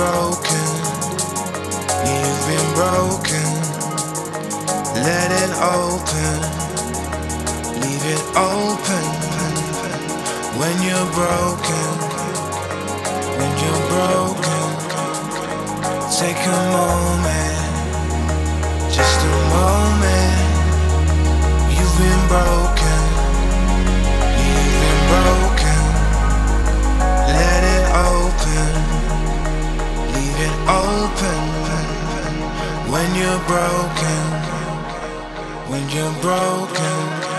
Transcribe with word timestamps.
broken. 0.00 0.68
You've 2.08 2.44
been 2.48 2.68
broken. 2.80 3.48
Let 5.06 5.28
it 5.42 5.52
open. 5.76 6.36
Leave 7.82 8.04
it 8.16 8.24
open. 8.52 9.04
When 10.58 10.76
you're 10.86 11.10
broken. 11.20 11.90
When 13.38 13.52
you're 13.62 13.84
broken. 13.92 14.68
Take 16.20 16.42
a 16.56 16.60
moment. 16.78 17.58
Just 18.96 19.18
a 19.30 19.34
moment. 19.56 20.38
You've 21.76 21.96
been 22.02 22.22
broken. 22.32 22.79
Open. 30.70 31.40
When 32.92 33.08
you're 33.14 33.42
broken, 33.46 34.24
when 35.70 35.88
you're 35.90 36.16
broken. 36.22 37.29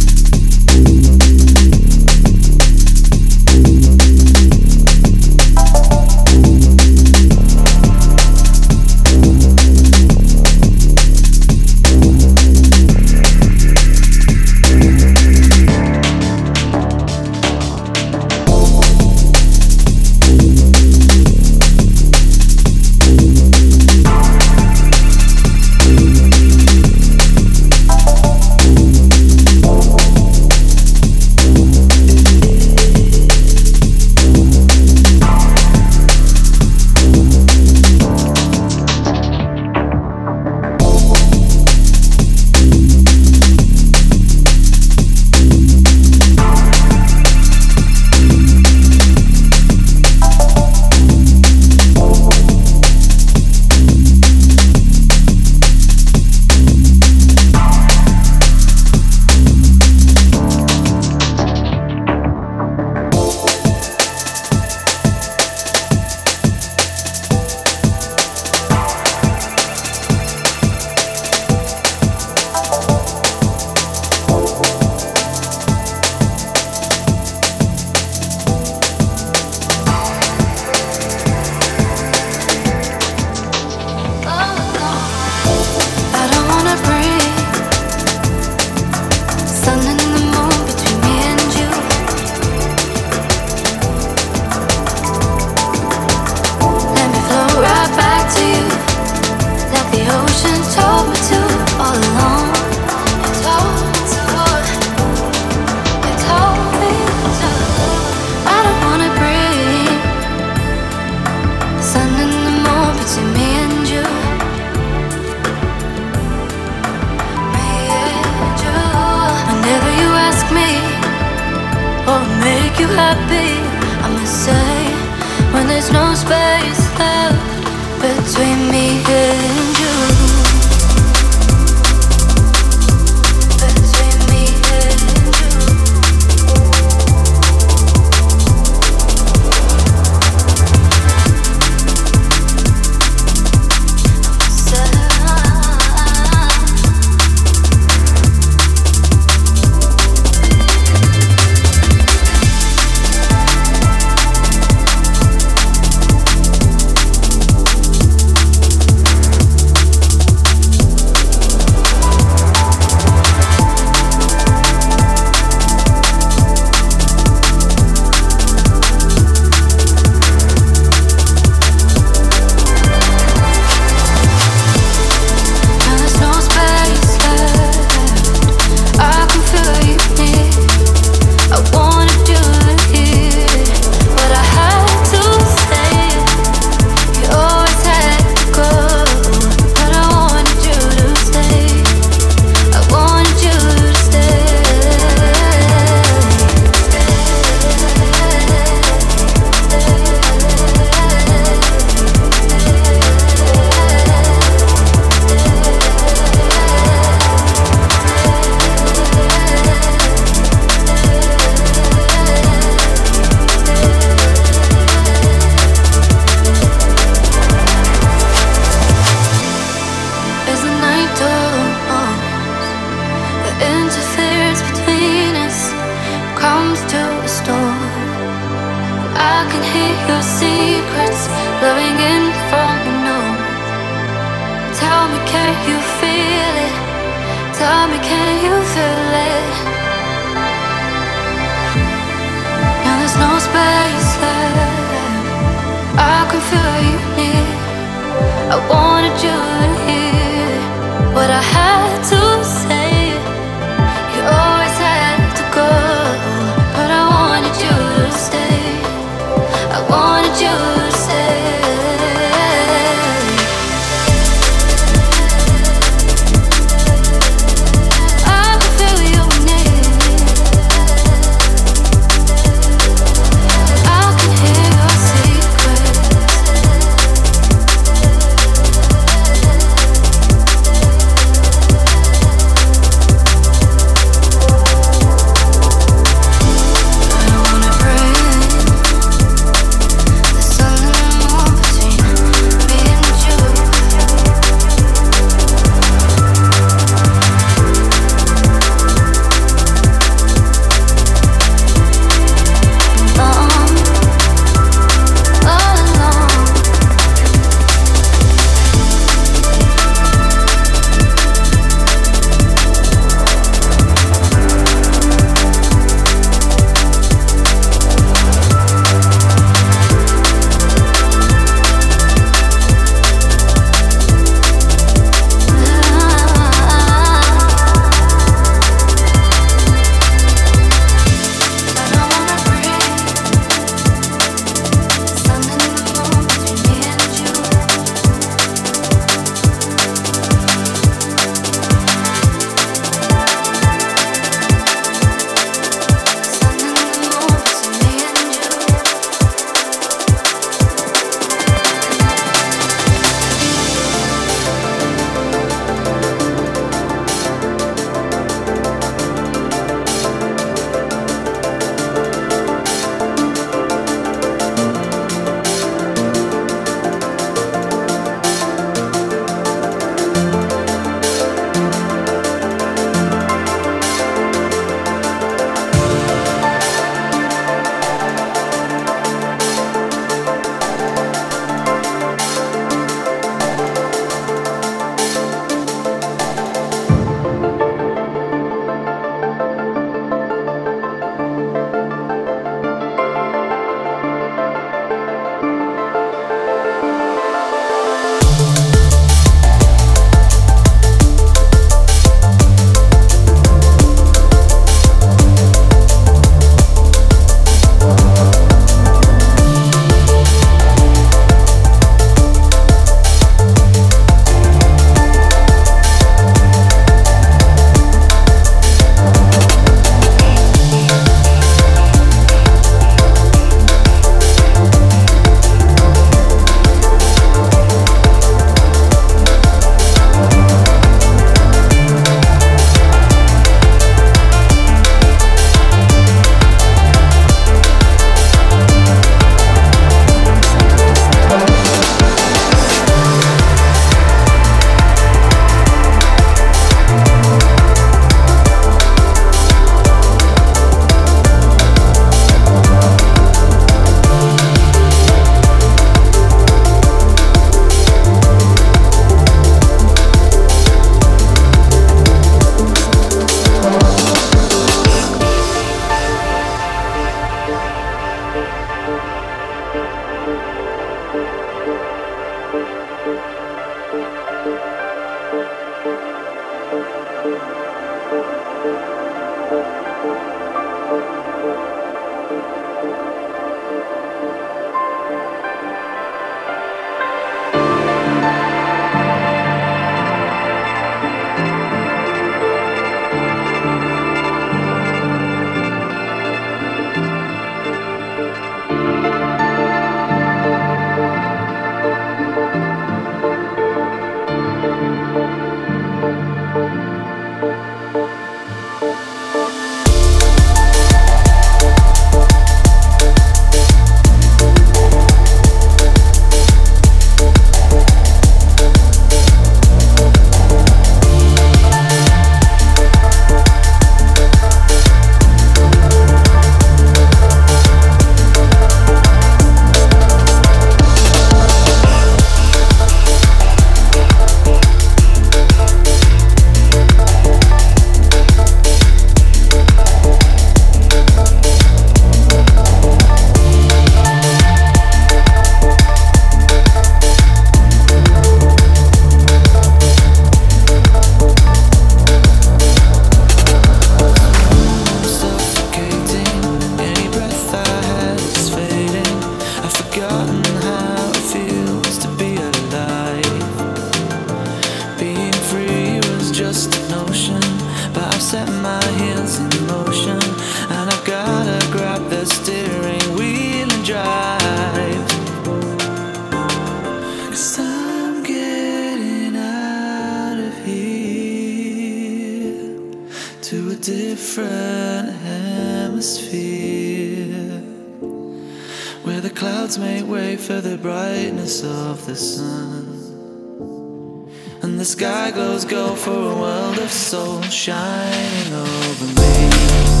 Of 596.83 596.91
soul 596.91 597.41
shining 597.43 598.53
over 598.53 599.05
me. 599.05 600.00